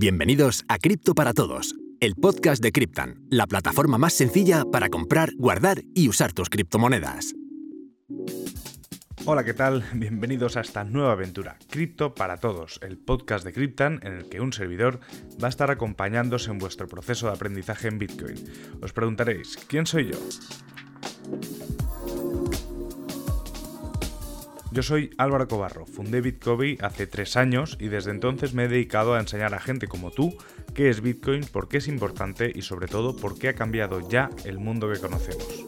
[0.00, 5.34] Bienvenidos a Cripto para Todos, el podcast de Cryptan, la plataforma más sencilla para comprar,
[5.36, 7.34] guardar y usar tus criptomonedas.
[9.26, 9.84] Hola, ¿qué tal?
[9.92, 14.40] Bienvenidos a esta nueva aventura, Cripto para Todos, el podcast de Cryptan en el que
[14.40, 15.00] un servidor
[15.32, 18.36] va a estar acompañándose en vuestro proceso de aprendizaje en Bitcoin.
[18.80, 20.18] Os preguntaréis, ¿quién soy yo?
[24.80, 29.12] Yo soy Álvaro Cobarro, fundé Bitcoin hace tres años y desde entonces me he dedicado
[29.12, 30.38] a enseñar a gente como tú
[30.72, 34.30] qué es Bitcoin, por qué es importante y sobre todo por qué ha cambiado ya
[34.46, 35.66] el mundo que conocemos.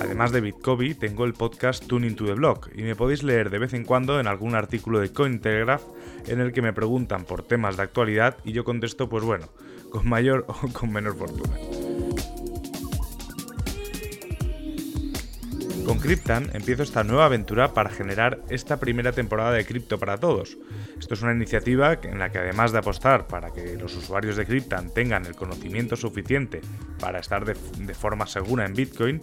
[0.00, 3.60] Además de Bitcoin, tengo el podcast Tuning to the Block y me podéis leer de
[3.60, 5.84] vez en cuando en algún artículo de Cointelegraph
[6.26, 9.46] en el que me preguntan por temas de actualidad y yo contesto pues bueno,
[9.92, 11.54] con mayor o con menor fortuna.
[15.92, 20.56] Con Cryptan empiezo esta nueva aventura para generar esta primera temporada de Cripto para Todos.
[20.98, 24.46] Esto es una iniciativa en la que además de apostar para que los usuarios de
[24.46, 26.62] Cryptan tengan el conocimiento suficiente
[26.98, 29.20] para estar de, forma segura en Bitcoin,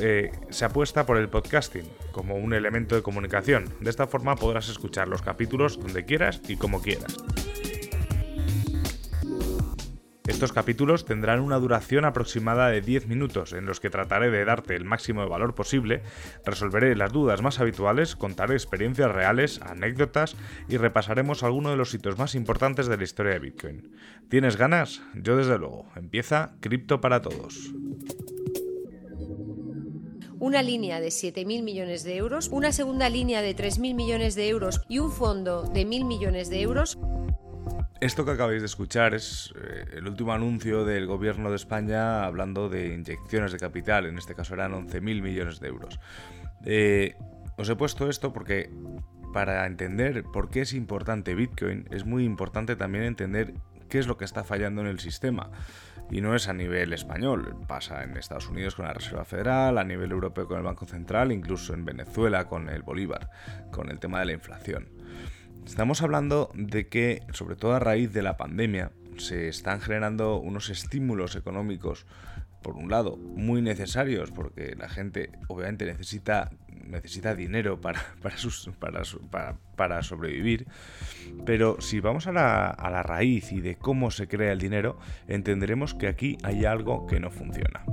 [0.00, 3.68] eh, se apuesta por el podcasting como un elemento de comunicación.
[3.80, 7.18] De esta forma podrás escuchar los capítulos donde quieras y como quieras.
[10.26, 14.76] Estos capítulos tendrán una duración aproximada de 10 minutos en los que trataré de darte
[14.76, 16.02] el máximo de valor posible,
[16.44, 20.36] resolveré las dudas más habituales, contaré experiencias reales, anécdotas
[20.68, 23.96] y repasaremos algunos de los hitos más importantes de la historia de Bitcoin.
[24.28, 25.02] ¿Tienes ganas?
[25.14, 25.86] Yo desde luego.
[25.96, 27.72] Empieza Cripto para Todos
[30.38, 34.80] una línea de 7.000 millones de euros, una segunda línea de 3.000 millones de euros
[34.88, 36.98] y un fondo de 1.000 millones de euros
[38.02, 42.68] esto que acabáis de escuchar es eh, el último anuncio del gobierno de España hablando
[42.68, 46.00] de inyecciones de capital, en este caso eran 11.000 millones de euros.
[46.64, 47.14] Eh,
[47.56, 48.70] os he puesto esto porque
[49.32, 53.54] para entender por qué es importante Bitcoin es muy importante también entender
[53.88, 55.50] qué es lo que está fallando en el sistema.
[56.10, 59.84] Y no es a nivel español, pasa en Estados Unidos con la Reserva Federal, a
[59.84, 63.30] nivel europeo con el Banco Central, incluso en Venezuela con el Bolívar,
[63.70, 64.88] con el tema de la inflación.
[65.66, 70.68] Estamos hablando de que, sobre todo a raíz de la pandemia, se están generando unos
[70.70, 72.06] estímulos económicos,
[72.62, 78.00] por un lado, muy necesarios, porque la gente obviamente necesita, necesita dinero para,
[79.30, 80.66] para, para, sobrevivir,
[81.44, 84.98] pero si vamos a la, a la raíz y de cómo se crea el dinero,
[85.26, 87.84] entenderemos que aquí hay algo que no funciona.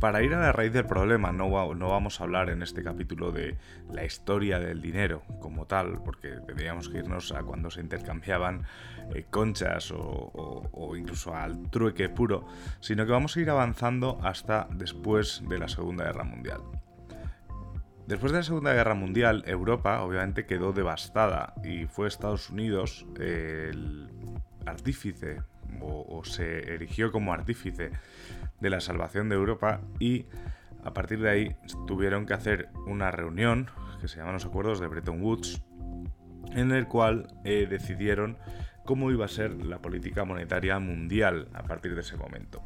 [0.00, 3.58] Para ir a la raíz del problema, no, vamos a hablar en este capítulo de
[3.92, 8.64] la historia del dinero como tal, porque tendríamos que irnos a cuando se intercambiaban
[9.14, 12.46] eh, conchas o, incluso al trueque puro,
[12.80, 16.62] sino que vamos a ir avanzando hasta después de la Segunda Guerra Mundial.
[18.06, 24.08] Después de la Segunda Guerra Mundial, Europa obviamente quedó devastada y fue Estados Unidos el
[24.64, 25.42] artífice
[25.80, 27.90] o, se erigió como artífice
[28.60, 30.26] de la salvación de Europa y
[30.84, 33.70] a partir de ahí tuvieron que hacer una reunión
[34.00, 35.62] que se llaman los acuerdos de Bretton Woods
[36.52, 38.38] en el cual eh, decidieron
[38.84, 42.62] cómo iba a ser la política monetaria mundial a partir de ese momento.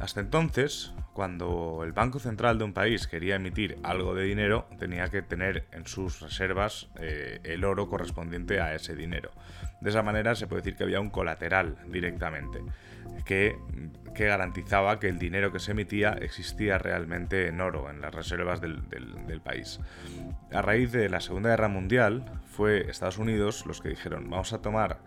[0.00, 5.08] Hasta entonces, cuando el Banco Central de un país quería emitir algo de dinero, tenía
[5.08, 9.32] que tener en sus reservas eh, el oro correspondiente a ese dinero.
[9.80, 12.60] De esa manera se puede decir que había un colateral directamente,
[13.24, 13.58] que,
[14.14, 18.60] que garantizaba que el dinero que se emitía existía realmente en oro, en las reservas
[18.60, 19.80] del, del país.
[20.52, 24.62] A raíz de la Segunda Guerra Mundial, fue Estados Unidos los que dijeron, vamos a
[24.62, 24.98] tomar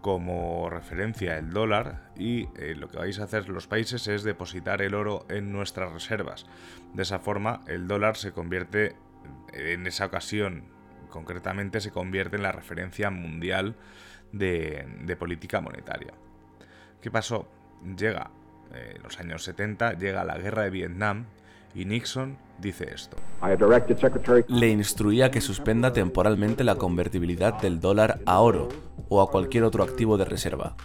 [0.00, 4.80] como referencia el dólar y eh, lo que vais a hacer los países es depositar
[4.82, 6.46] el oro en nuestras reservas.
[6.94, 8.94] De esa forma el dólar se convierte
[9.52, 13.74] en esa ocasión concretamente se convierte en la referencia mundial
[14.32, 16.12] de, política monetaria.
[17.00, 17.48] ¿Qué pasó?
[17.96, 18.30] Llega
[18.74, 21.26] eh, en los años 70, llega la guerra de Vietnam
[21.74, 23.16] y Nixon dice esto.
[24.48, 28.68] Le instruía que suspenda temporalmente la convertibilidad del dólar a oro
[29.08, 30.76] o a cualquier otro activo de reserva,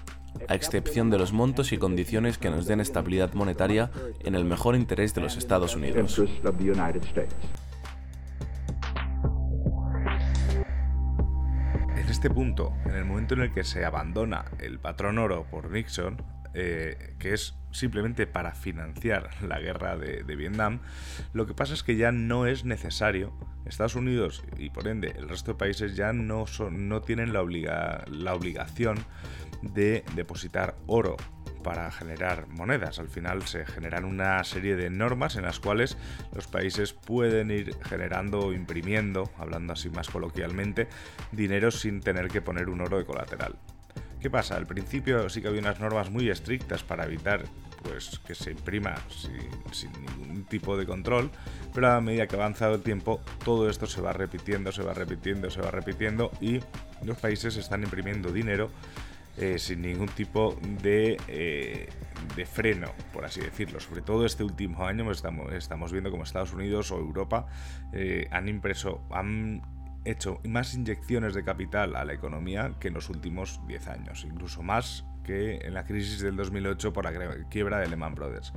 [0.48, 3.92] a excepción de los montos y condiciones que nos den estabilidad monetaria
[4.22, 6.20] en el mejor interés de los Estados Unidos.
[11.96, 15.72] En este punto, en el momento en el que se abandona el patrón oro por
[15.72, 16.22] Nixon,
[16.54, 20.80] eh, que es simplemente para financiar la guerra de, Vietnam,
[21.34, 23.34] lo que pasa es que ya no es necesario,
[23.66, 28.34] Estados Unidos y por ende el resto de países ya no, no tienen la, la
[28.34, 29.06] obligación
[29.62, 31.16] de depositar oro
[31.64, 33.00] para generar monedas.
[33.00, 35.98] Al final se generan una serie de normas en las cuales
[36.36, 40.88] los países pueden ir generando o imprimiendo, hablando así más coloquialmente,
[41.32, 43.58] dinero sin tener que poner un oro de colateral.
[44.24, 44.56] ¿Qué pasa?
[44.56, 47.44] Al principio sí que había unas normas muy estrictas para evitar
[47.82, 51.30] pues, que se imprima sin, ningún tipo de control,
[51.74, 54.94] pero a medida que ha avanzado el tiempo todo esto se va repitiendo, se va
[54.94, 56.62] repitiendo, se va repitiendo y
[57.04, 58.70] los países están imprimiendo dinero
[59.36, 61.90] eh, sin ningún tipo de, eh,
[62.38, 63.82] de, freno, por así decirlo.
[63.82, 67.48] Sobre todo este último año estamos, estamos viendo como Estados Unidos o Europa
[67.92, 69.62] eh, han impreso, han
[70.06, 74.62] hecho más inyecciones de capital a la economía que en los últimos 10 años, incluso
[74.64, 78.54] más que en la crisis del 2008 por la quiebra de Lehman Brothers.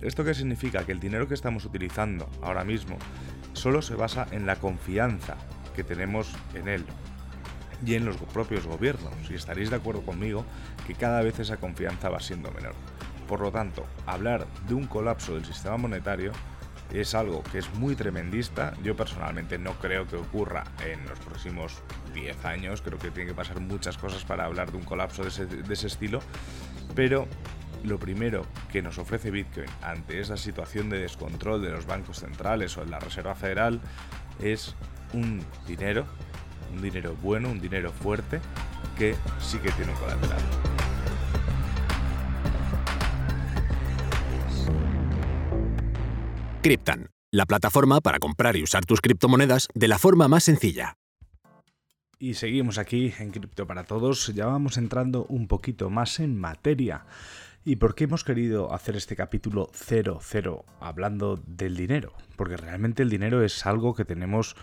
[0.00, 0.84] ¿Esto qué significa?
[0.84, 2.96] Que el dinero que estamos utilizando ahora mismo
[3.52, 5.36] solo se basa en la confianza
[5.74, 6.84] que tenemos en él
[7.86, 9.12] y en los propios gobiernos.
[9.30, 10.44] Y estaréis de acuerdo conmigo
[10.86, 12.74] que cada vez esa confianza va siendo menor.
[13.28, 16.32] Por lo tanto, hablar de un colapso del sistema monetario
[16.92, 18.74] es algo que es muy tremendista.
[18.82, 21.82] Yo personalmente no creo que ocurra en los próximos
[22.14, 22.82] 10 años.
[22.82, 26.20] Creo que tiene que pasar muchas cosas para hablar de un colapso de ese, estilo.
[26.94, 27.26] Pero
[27.82, 32.76] lo primero que nos ofrece Bitcoin ante esa situación de descontrol de los bancos centrales
[32.78, 33.80] o de la Reserva Federal
[34.40, 34.74] es
[35.12, 36.06] un dinero,
[36.72, 38.40] un dinero bueno, un dinero fuerte,
[38.96, 40.73] que sí que tiene un colateral.
[46.64, 50.96] Cryptan, la plataforma para comprar y usar tus criptomonedas de la forma más sencilla.
[52.18, 57.04] Y seguimos aquí en Cripto para Todos, ya vamos entrando un poquito más en materia.
[57.66, 62.14] ¿Y por qué hemos querido hacer este capítulo 00 hablando del dinero?
[62.34, 64.56] Porque realmente el dinero es algo que tenemos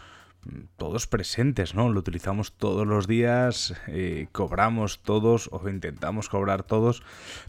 [0.77, 1.89] todos presentes, ¿no?
[1.89, 7.04] Lo utilizamos todos los días, eh, cobramos todos o intentamos cobrar todos,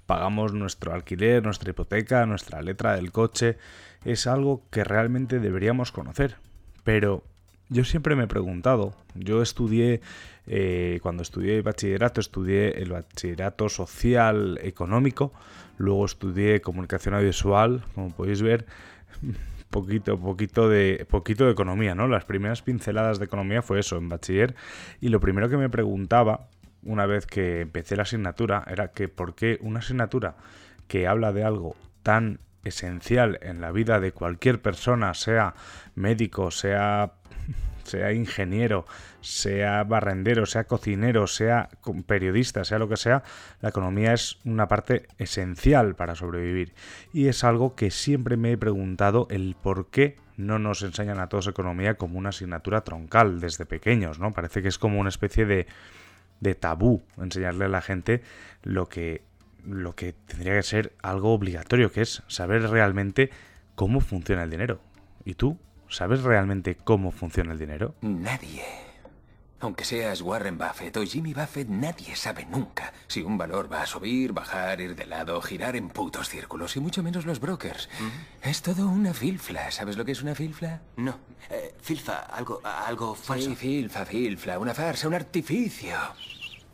[0.04, 3.56] pagamos nuestro alquiler, nuestra hipoteca, nuestra letra del coche.
[4.04, 6.36] Es algo que realmente deberíamos conocer.
[6.84, 7.22] Pero
[7.68, 10.02] yo siempre me he preguntado, yo estudié,
[10.46, 15.32] eh, cuando estudié bachillerato, estudié el bachillerato social económico,
[15.78, 18.66] luego estudié comunicación audiovisual, como podéis ver,
[19.70, 22.08] poquito, poquito de, poquito de economía, ¿no?
[22.08, 24.54] Las primeras pinceladas de economía fue eso, en bachiller.
[25.00, 26.48] Y lo primero que me preguntaba,
[26.82, 30.36] una vez que empecé la asignatura, era que por qué una asignatura
[30.88, 35.54] que habla de algo tan esencial en la vida de cualquier persona, sea
[35.94, 37.12] médico, sea
[37.84, 38.86] sea ingeniero,
[39.20, 41.68] sea barrendero, sea cocinero, sea
[42.06, 43.22] periodista, sea lo que sea,
[43.60, 46.74] la economía es una parte esencial para sobrevivir.
[47.12, 51.28] Y es algo que siempre me he preguntado el por qué no nos enseñan a
[51.28, 54.32] todos economía como una asignatura troncal desde pequeños, ¿no?
[54.32, 55.66] Parece que es como una especie de,
[56.40, 58.22] de tabú enseñarle a la gente
[58.62, 59.22] lo que,
[59.64, 63.30] lo que tendría que ser algo obligatorio, que es saber realmente
[63.74, 64.80] cómo funciona el dinero.
[65.24, 65.58] ¿Y tú?
[65.88, 67.94] ¿Sabes realmente cómo funciona el dinero?
[68.00, 68.64] Nadie.
[69.60, 73.86] Aunque seas Warren Buffett o Jimmy Buffett, nadie sabe nunca si un valor va a
[73.86, 77.88] subir, bajar, ir de lado, girar en putos círculos, y mucho menos los brokers.
[78.42, 79.70] Es todo una filfla.
[79.70, 80.80] ¿Sabes lo que es una filfla?
[80.96, 81.16] No.
[81.48, 83.50] Eh, filfa, algo, algo falso.
[83.50, 85.94] Sí, filfa, filfla, una farsa, un artificio.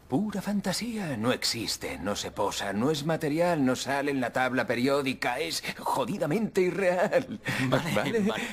[0.09, 1.17] Pura fantasía.
[1.17, 5.63] No existe, no se posa, no es material, no sale en la tabla periódica, es
[5.79, 7.41] jodidamente irreal.
[7.95, 8.21] vale.
[8.21, 8.45] vale.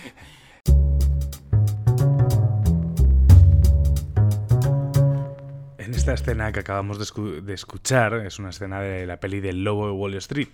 [6.06, 9.94] esta escena que acabamos de, escuchar es una escena de la peli del Lobo de
[9.94, 10.50] Wall Street.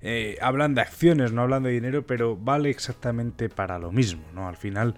[0.00, 4.22] Eh, hablan de acciones, no hablan de dinero, pero vale exactamente para lo mismo.
[4.32, 4.48] ¿no?
[4.48, 4.94] Al final,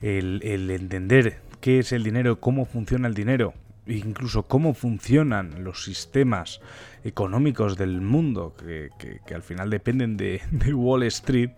[0.00, 3.52] el, entender qué es el dinero, cómo funciona el dinero,
[3.88, 6.60] incluso cómo funcionan los sistemas
[7.04, 8.90] económicos del mundo, que,
[9.34, 10.40] al final dependen de,
[10.74, 11.50] Wall Street,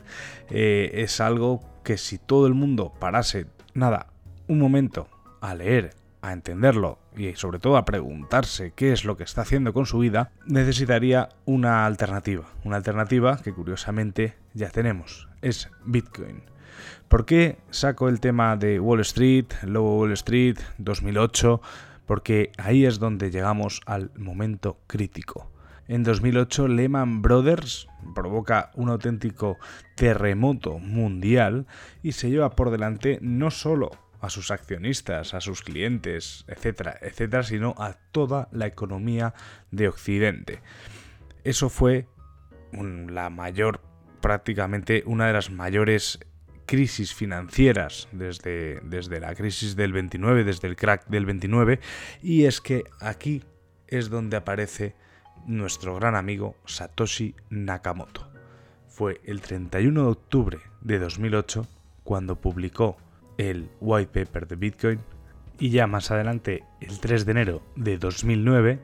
[0.49, 4.07] eh, es algo que si todo el mundo parase, nada,
[4.47, 5.09] un momento
[5.41, 9.73] a leer, a entenderlo y sobre todo a preguntarse qué es lo que está haciendo
[9.73, 12.45] con su vida, necesitaría una alternativa.
[12.65, 15.29] Una alternativa que curiosamente ya tenemos.
[15.41, 16.43] Es Bitcoin.
[17.09, 21.61] ¿Por qué saco el tema de Wall Street, Lobo Wall Street, 2008?
[22.11, 25.49] Porque ahí es donde llegamos al momento crítico.
[25.87, 27.87] En 2008 Lehman Brothers
[28.17, 29.59] provoca un auténtico
[29.95, 31.69] terremoto mundial
[32.03, 37.45] y se lleva por delante no solo a sus accionistas, a sus clientes, etcétera, etcétera,
[37.45, 39.33] sino a toda la economía
[39.71, 40.63] de Occidente.
[41.45, 42.09] Eso fue
[42.73, 43.83] la mayor,
[44.21, 46.19] prácticamente una de las mayores
[46.71, 51.81] crisis financieras desde, desde la crisis del 29, desde el crack del 29,
[52.23, 53.43] y es que aquí
[53.89, 54.95] es donde aparece
[55.47, 58.31] nuestro gran amigo Satoshi Nakamoto.
[58.87, 61.67] Fue el 31 de octubre de 2008
[62.05, 62.99] cuando publicó
[63.37, 65.01] el white paper de Bitcoin
[65.59, 68.79] y ya más adelante, el 3 de enero de 2009,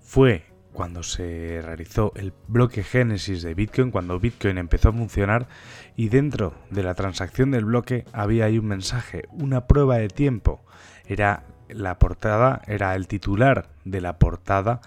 [0.00, 5.48] fue cuando se realizó el bloque génesis de Bitcoin, cuando Bitcoin empezó a funcionar
[5.96, 10.64] y dentro de la transacción del bloque había ahí un mensaje, una prueba de tiempo.
[11.06, 14.80] Era la portada, era el titular de la portada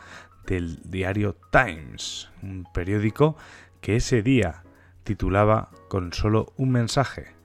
[0.46, 3.36] del diario Times, un periódico
[3.82, 4.64] que ese día
[5.04, 7.36] titulaba con solo un mensaje,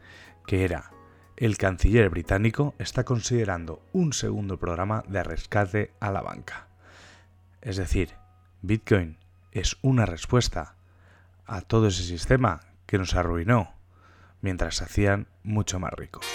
[0.46, 0.90] que era
[1.40, 6.68] el canciller británico está considerando un segundo programa de rescate a la banca.
[7.62, 8.19] Es decir,
[8.62, 9.16] Bitcoin
[9.52, 10.74] es una respuesta
[11.46, 13.72] a todo ese sistema que nos arruinó
[14.42, 16.26] mientras hacían mucho más ricos.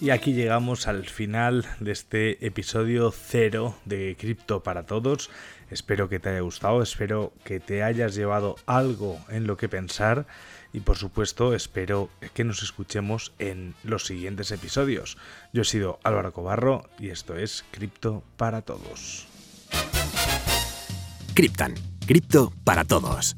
[0.00, 5.28] Y aquí llegamos al final de este episodio cero de Cripto para Todos.
[5.70, 10.26] Espero que te haya gustado, espero que te hayas llevado algo en lo que pensar
[10.72, 15.18] y por supuesto espero que nos escuchemos en los siguientes episodios.
[15.52, 19.26] Yo he sido Álvaro Cobarro y esto es Cripto para Todos.
[21.34, 21.74] Criptan,
[22.06, 23.36] Cripto para Todos.